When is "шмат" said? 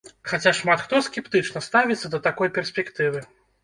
0.59-0.79